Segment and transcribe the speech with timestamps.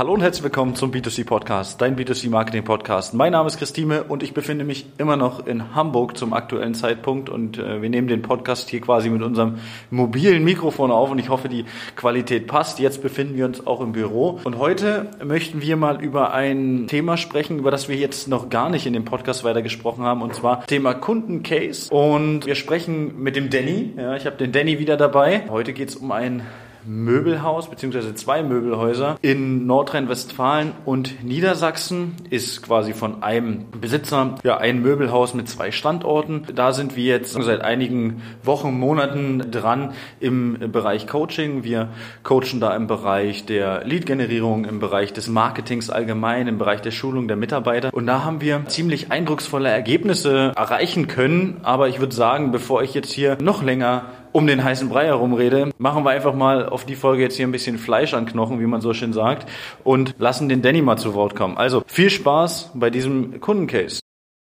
[0.00, 3.12] Hallo und herzlich willkommen zum B2C Podcast, dein B2C Marketing Podcast.
[3.12, 7.28] Mein Name ist Christine und ich befinde mich immer noch in Hamburg zum aktuellen Zeitpunkt
[7.28, 9.58] und äh, wir nehmen den Podcast hier quasi mit unserem
[9.90, 11.66] mobilen Mikrofon auf und ich hoffe, die
[11.96, 12.78] Qualität passt.
[12.78, 17.18] Jetzt befinden wir uns auch im Büro und heute möchten wir mal über ein Thema
[17.18, 20.34] sprechen, über das wir jetzt noch gar nicht in dem Podcast weiter gesprochen haben und
[20.34, 23.92] zwar Thema Kundencase und wir sprechen mit dem Danny.
[23.98, 25.42] Ja, ich habe den Danny wieder dabei.
[25.50, 26.46] Heute geht es um ein
[26.84, 34.82] Möbelhaus beziehungsweise zwei Möbelhäuser in Nordrhein-Westfalen und Niedersachsen ist quasi von einem Besitzer ja ein
[34.82, 36.46] Möbelhaus mit zwei Standorten.
[36.54, 41.64] Da sind wir jetzt seit einigen Wochen, Monaten dran im Bereich Coaching.
[41.64, 41.88] Wir
[42.22, 47.28] coachen da im Bereich der Lead-Generierung, im Bereich des Marketings allgemein, im Bereich der Schulung
[47.28, 47.92] der Mitarbeiter.
[47.92, 51.60] Und da haben wir ziemlich eindrucksvolle Ergebnisse erreichen können.
[51.62, 55.34] Aber ich würde sagen, bevor ich jetzt hier noch länger um den heißen Brei herum
[55.34, 58.60] rede, machen wir einfach mal auf die Folge jetzt hier ein bisschen Fleisch an Knochen,
[58.60, 59.48] wie man so schön sagt,
[59.84, 61.56] und lassen den Danny mal zu Wort kommen.
[61.56, 64.00] Also viel Spaß bei diesem Kundencase.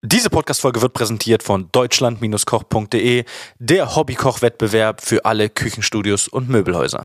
[0.04, 3.24] Diese Podcast-Folge wird präsentiert von deutschland-koch.de,
[3.58, 7.02] der Hobbykoch-Wettbewerb für alle Küchenstudios und Möbelhäuser.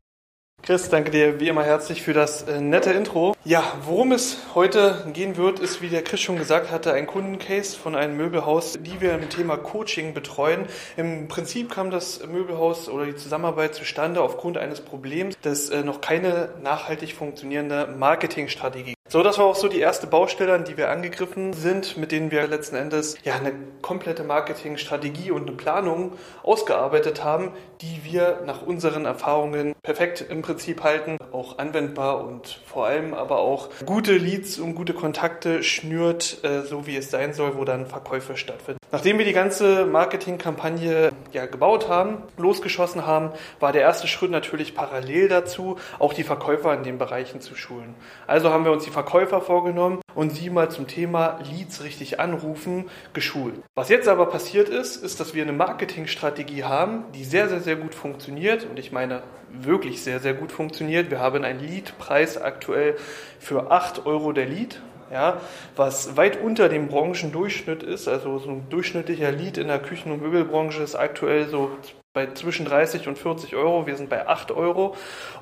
[0.64, 3.34] Chris, danke dir wie immer herzlich für das äh, nette Intro.
[3.44, 7.76] Ja, worum es heute gehen wird, ist, wie der Chris schon gesagt hatte, ein Kundencase
[7.76, 10.66] von einem Möbelhaus, die wir im Thema Coaching betreuen.
[10.96, 16.00] Im Prinzip kam das Möbelhaus oder die Zusammenarbeit zustande aufgrund eines Problems, dass äh, noch
[16.00, 20.88] keine nachhaltig funktionierende Marketingstrategie so, das war auch so die erste Baustelle, an die wir
[20.88, 27.22] angegriffen sind, mit denen wir letzten Endes ja eine komplette Marketingstrategie und eine Planung ausgearbeitet
[27.22, 33.12] haben, die wir nach unseren Erfahrungen perfekt im Prinzip halten, auch anwendbar und vor allem
[33.12, 37.64] aber auch gute Leads und gute Kontakte schnürt, äh, so wie es sein soll, wo
[37.64, 38.78] dann Verkäufe stattfinden.
[38.92, 44.74] Nachdem wir die ganze Marketingkampagne ja gebaut haben, losgeschossen haben, war der erste Schritt natürlich
[44.74, 47.94] parallel dazu, auch die Verkäufer in den Bereichen zu schulen.
[48.26, 52.88] Also haben wir uns die Verkäufer vorgenommen und sie mal zum Thema Leads richtig anrufen
[53.12, 53.54] geschult.
[53.74, 57.74] Was jetzt aber passiert ist, ist, dass wir eine Marketingstrategie haben, die sehr, sehr, sehr
[57.74, 61.10] gut funktioniert und ich meine wirklich sehr, sehr gut funktioniert.
[61.10, 62.94] Wir haben einen Leadpreis aktuell
[63.40, 65.40] für 8 Euro der Lead ja,
[65.76, 68.08] was weit unter dem Branchendurchschnitt ist.
[68.08, 71.70] Also so ein durchschnittlicher Lead in der Küchen- und Möbelbranche ist aktuell so
[72.14, 73.86] bei zwischen 30 und 40 Euro.
[73.86, 74.94] Wir sind bei 8 Euro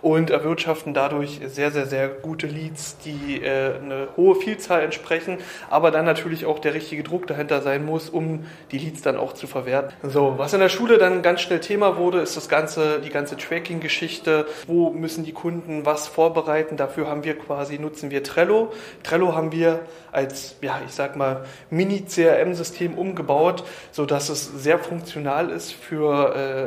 [0.02, 5.38] und erwirtschaften dadurch sehr, sehr, sehr gute Leads, die äh, eine hohe Vielzahl entsprechen,
[5.68, 9.32] aber dann natürlich auch der richtige Druck dahinter sein muss, um die Leads dann auch
[9.32, 9.96] zu verwerten.
[10.08, 13.36] So, was in der Schule dann ganz schnell Thema wurde, ist das ganze, die ganze
[13.36, 14.46] Tracking-Geschichte.
[14.68, 16.76] Wo müssen die Kunden was vorbereiten?
[16.76, 18.72] Dafür haben wir quasi, nutzen wir Trello.
[19.02, 19.80] Trello haben wir
[20.12, 26.59] als, ja, ich sag mal, Mini-CRM-System umgebaut, so dass es sehr funktional ist für äh,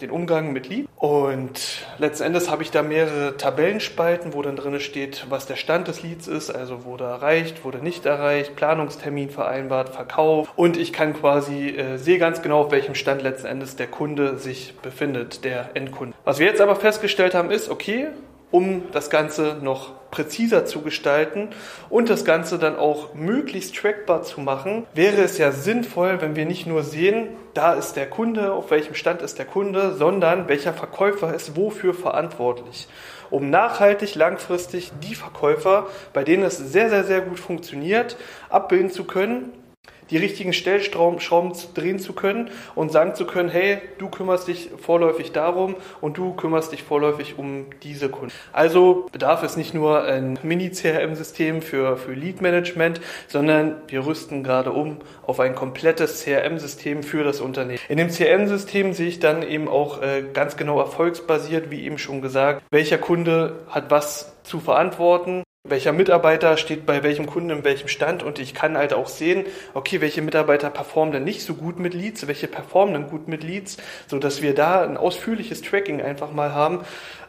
[0.00, 0.88] den Umgang mit Lead.
[0.96, 5.88] Und letzten Endes habe ich da mehrere Tabellenspalten, wo dann drin steht, was der Stand
[5.88, 10.52] des Leads ist, also wurde erreicht, wurde nicht erreicht, Planungstermin vereinbart, Verkauf.
[10.56, 14.38] Und ich kann quasi, äh, sehe ganz genau, auf welchem Stand letzten Endes der Kunde
[14.38, 16.16] sich befindet, der Endkunde.
[16.24, 18.08] Was wir jetzt aber festgestellt haben, ist, okay,
[18.50, 21.50] um das Ganze noch präziser zu gestalten
[21.90, 26.46] und das Ganze dann auch möglichst trackbar zu machen, wäre es ja sinnvoll, wenn wir
[26.46, 30.72] nicht nur sehen, da ist der Kunde, auf welchem Stand ist der Kunde, sondern welcher
[30.72, 32.88] Verkäufer ist wofür verantwortlich.
[33.30, 38.16] Um nachhaltig, langfristig die Verkäufer, bei denen es sehr, sehr, sehr gut funktioniert,
[38.48, 39.52] abbilden zu können
[40.10, 41.18] die richtigen Stellschrauben
[41.74, 46.34] drehen zu können und sagen zu können, hey, du kümmerst dich vorläufig darum und du
[46.34, 48.32] kümmerst dich vorläufig um diese Kunden.
[48.52, 54.98] Also bedarf es nicht nur ein Mini-CRM-System für, für Lead-Management, sondern wir rüsten gerade um
[55.26, 57.80] auf ein komplettes CRM-System für das Unternehmen.
[57.88, 62.22] In dem CRM-System sehe ich dann eben auch äh, ganz genau erfolgsbasiert, wie eben schon
[62.22, 67.88] gesagt, welcher Kunde hat was zu verantworten, welcher Mitarbeiter steht bei welchem Kunden in welchem
[67.88, 69.44] Stand und ich kann halt auch sehen,
[69.74, 73.42] okay, welche Mitarbeiter performen denn nicht so gut mit Leads, welche performen denn gut mit
[73.42, 73.76] Leads,
[74.06, 76.84] so dass wir da ein ausführliches Tracking einfach mal haben,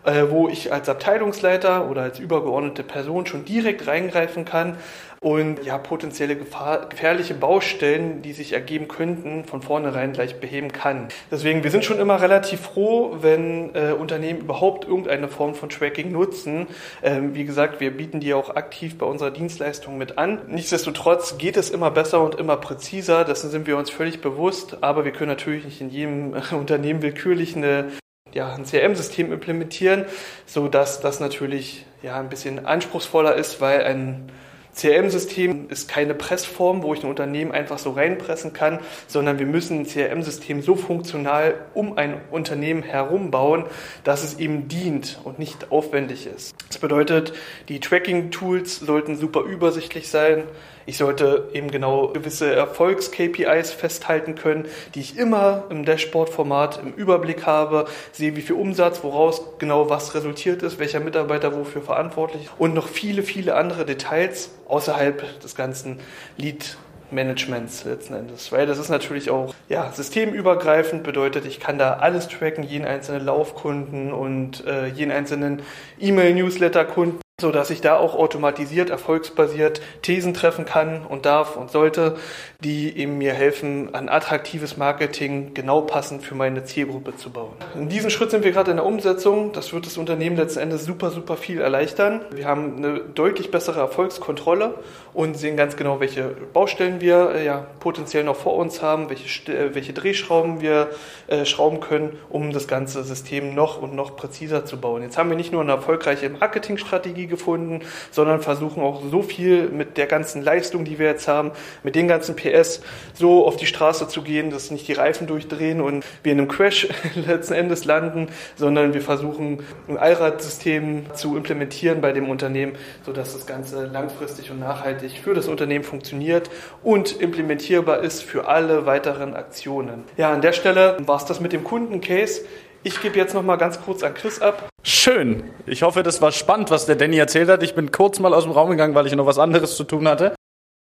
[0.06, 4.78] äh, wo ich als Abteilungsleiter oder als übergeordnete Person schon direkt reingreifen kann
[5.20, 11.08] und ja potenzielle Gefahr, gefährliche Baustellen, die sich ergeben könnten, von vornherein gleich beheben kann.
[11.32, 16.12] Deswegen, wir sind schon immer relativ froh, wenn äh, Unternehmen überhaupt irgendeine Form von Tracking
[16.12, 16.68] nutzen.
[17.02, 20.40] Ähm, wie gesagt, wir bieten die auch aktiv bei unserer Dienstleistung mit an.
[20.48, 25.06] Nichtsdestotrotz geht es immer besser und immer präziser, dessen sind wir uns völlig bewusst, aber
[25.06, 27.92] wir können natürlich nicht in jedem Unternehmen willkürlich eine
[28.34, 30.06] ja, ein CRM-System implementieren,
[30.46, 34.30] so dass das natürlich ja ein bisschen anspruchsvoller ist, weil ein
[34.78, 39.80] CRM-System ist keine Pressform, wo ich ein Unternehmen einfach so reinpressen kann, sondern wir müssen
[39.80, 43.66] ein CRM-System so funktional um ein Unternehmen herum bauen,
[44.04, 46.56] dass es ihm dient und nicht aufwendig ist.
[46.68, 47.34] Das bedeutet,
[47.70, 50.44] die Tracking-Tools sollten super übersichtlich sein.
[50.88, 57.46] Ich sollte eben genau gewisse Erfolgs-KPIs festhalten können, die ich immer im Dashboard-Format im Überblick
[57.46, 62.74] habe, sehe, wie viel Umsatz, woraus genau was resultiert ist, welcher Mitarbeiter wofür verantwortlich und
[62.74, 66.00] noch viele, viele andere Details außerhalb des ganzen
[66.38, 66.78] Lead
[67.12, 68.54] Managements letzten Endes.
[68.54, 73.26] Weil das ist natürlich auch ja, systemübergreifend, bedeutet, ich kann da alles tracken, jeden einzelnen
[73.26, 75.62] Laufkunden und äh, jeden einzelnen
[76.00, 82.16] E-Mail-Newsletter-Kunden so dass ich da auch automatisiert, erfolgsbasiert Thesen treffen kann und darf und sollte,
[82.64, 87.54] die eben mir helfen, ein attraktives Marketing genau passend für meine Zielgruppe zu bauen.
[87.76, 89.54] In diesem Schritt sind wir gerade in der Umsetzung.
[89.54, 92.22] Das wird das Unternehmen letzten Endes super, super viel erleichtern.
[92.32, 94.74] Wir haben eine deutlich bessere Erfolgskontrolle
[95.14, 99.54] und sehen ganz genau, welche Baustellen wir äh, ja, potenziell noch vor uns haben, welche,
[99.54, 100.90] äh, welche Drehschrauben wir
[101.28, 105.04] äh, schrauben können, um das ganze System noch und noch präziser zu bauen.
[105.04, 107.82] Jetzt haben wir nicht nur eine erfolgreiche Marketingstrategie gefunden,
[108.12, 111.52] sondern versuchen auch so viel mit der ganzen Leistung, die wir jetzt haben,
[111.84, 112.82] mit den ganzen PS
[113.14, 116.48] so auf die Straße zu gehen, dass nicht die Reifen durchdrehen und wir in einem
[116.48, 122.74] Crash letzten Endes landen, sondern wir versuchen ein Allradsystem zu implementieren bei dem Unternehmen,
[123.06, 126.50] sodass das Ganze langfristig und nachhaltig für das Unternehmen funktioniert
[126.84, 130.04] und implementierbar ist für alle weiteren Aktionen.
[130.18, 132.42] Ja, an der Stelle war es das mit dem Kundencase.
[132.88, 134.70] Ich gebe jetzt noch mal ganz kurz an Chris ab.
[134.82, 135.44] Schön.
[135.66, 137.62] Ich hoffe, das war spannend, was der Danny erzählt hat.
[137.62, 140.08] Ich bin kurz mal aus dem Raum gegangen, weil ich noch was anderes zu tun
[140.08, 140.36] hatte.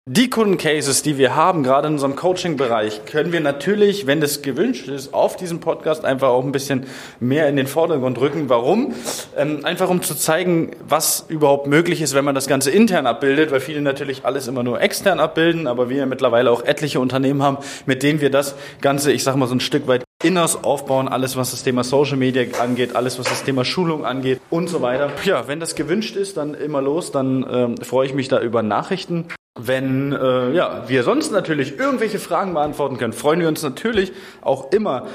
[0.06, 4.86] Die Kundencases, die wir haben, gerade in unserem Coaching-Bereich, können wir natürlich, wenn das gewünscht
[4.86, 6.84] ist, auf diesem Podcast einfach auch ein bisschen
[7.20, 8.50] mehr in den Vordergrund rücken.
[8.50, 8.92] Warum?
[9.34, 13.50] Ähm, einfach um zu zeigen, was überhaupt möglich ist, wenn man das Ganze intern abbildet,
[13.50, 17.56] weil viele natürlich alles immer nur extern abbilden, aber wir mittlerweile auch etliche Unternehmen haben,
[17.86, 21.36] mit denen wir das Ganze, ich sag mal so ein Stück weit Inners aufbauen, alles
[21.36, 25.10] was das Thema Social Media angeht, alles was das Thema Schulung angeht und so weiter.
[25.24, 28.62] Ja, wenn das gewünscht ist, dann immer los, dann ähm, freue ich mich da über
[28.62, 29.28] Nachrichten.
[29.58, 34.72] Wenn äh, ja, wir sonst natürlich irgendwelche Fragen beantworten können, freuen wir uns natürlich auch
[34.72, 35.06] immer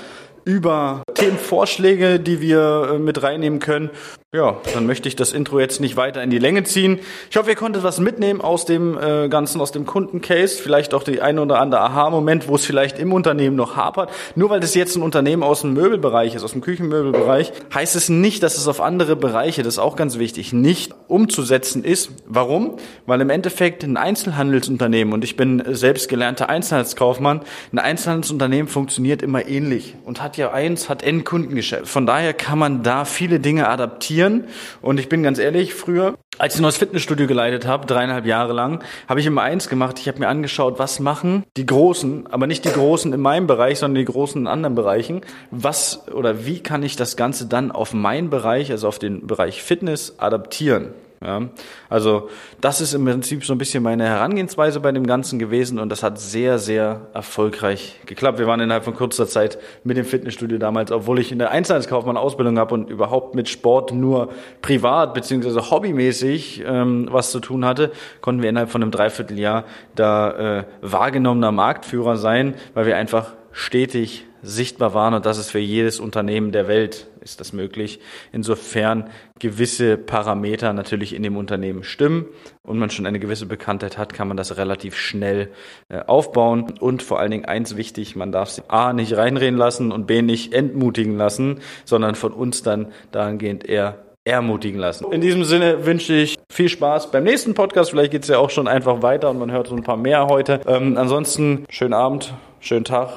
[0.45, 3.89] über Themenvorschläge, die wir äh, mit reinnehmen können.
[4.31, 6.99] Ja, dann möchte ich das Intro jetzt nicht weiter in die Länge ziehen.
[7.31, 10.61] Ich hoffe, ihr konntet was mitnehmen aus dem äh, Ganzen, aus dem Kundencase.
[10.61, 14.11] Vielleicht auch die eine oder andere Aha-Moment, wo es vielleicht im Unternehmen noch hapert.
[14.35, 18.09] Nur weil das jetzt ein Unternehmen aus dem Möbelbereich ist, aus dem Küchenmöbelbereich, heißt es
[18.09, 22.11] nicht, dass es auf andere Bereiche, das ist auch ganz wichtig, nicht umzusetzen ist.
[22.27, 22.77] Warum?
[23.07, 27.41] Weil im Endeffekt ein Einzelhandelsunternehmen, und ich bin selbst gelernter Einzelhandelskaufmann,
[27.73, 31.87] ein Einzelhandelsunternehmen funktioniert immer ähnlich und hat ja eins, hat Endkundengeschäft.
[31.87, 34.43] Von daher kann man da viele Dinge adaptieren investieren.
[34.81, 38.53] Und ich bin ganz ehrlich, früher, als ich noch das Fitnessstudio geleitet habe, dreieinhalb Jahre
[38.53, 39.99] lang, habe ich immer eins gemacht.
[39.99, 43.79] Ich habe mir angeschaut, was machen die Großen, aber nicht die Großen in meinem Bereich,
[43.79, 45.21] sondern die Großen in anderen Bereichen.
[45.51, 49.63] Was oder wie kann ich das Ganze dann auf meinen Bereich, also auf den Bereich
[49.63, 50.89] Fitness adaptieren?
[51.21, 51.49] Ja,
[51.89, 52.29] also
[52.61, 56.01] das ist im Prinzip so ein bisschen meine Herangehensweise bei dem Ganzen gewesen und das
[56.01, 58.39] hat sehr, sehr erfolgreich geklappt.
[58.39, 62.15] Wir waren innerhalb von kurzer Zeit mit dem Fitnessstudio damals, obwohl ich in der Einzelhandelskaufmann
[62.15, 64.29] Ausbildung habe und überhaupt mit Sport nur
[64.61, 67.91] privat beziehungsweise hobbymäßig ähm, was zu tun hatte,
[68.21, 69.65] konnten wir innerhalb von einem Dreivierteljahr
[69.95, 75.59] da äh, wahrgenommener Marktführer sein, weil wir einfach stetig sichtbar waren und das ist für
[75.59, 77.99] jedes Unternehmen der Welt ist das möglich.
[78.31, 79.09] Insofern
[79.39, 82.25] gewisse Parameter natürlich in dem Unternehmen stimmen
[82.63, 85.49] und man schon eine gewisse Bekanntheit hat, kann man das relativ schnell
[85.89, 89.91] äh, aufbauen und vor allen Dingen eins wichtig, man darf sich A nicht reinreden lassen
[89.91, 95.11] und B nicht entmutigen lassen, sondern von uns dann dahingehend eher ermutigen lassen.
[95.11, 97.91] In diesem Sinne wünsche ich viel Spaß beim nächsten Podcast.
[97.91, 100.27] Vielleicht geht es ja auch schon einfach weiter und man hört so ein paar mehr
[100.27, 100.61] heute.
[100.67, 103.09] Ähm, ansonsten schönen Abend, schönen Tag,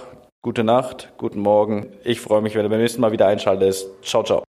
[0.44, 1.92] Gute Nacht, guten Morgen.
[2.02, 3.86] Ich freue mich, wenn du beim nächsten Mal wieder einschaltest.
[4.02, 4.42] Ciao, ciao.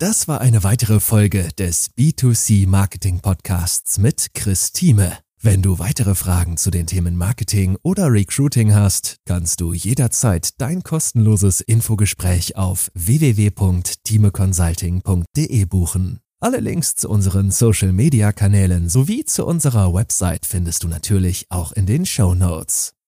[0.00, 5.18] Das war eine weitere Folge des B2C Marketing Podcasts mit Chris Thieme.
[5.42, 10.82] Wenn du weitere Fragen zu den Themen Marketing oder Recruiting hast, kannst du jederzeit dein
[10.82, 16.20] kostenloses Infogespräch auf www.timeconsulting.de buchen.
[16.40, 21.72] Alle Links zu unseren Social Media Kanälen sowie zu unserer Website findest du natürlich auch
[21.72, 22.94] in den Show Notes.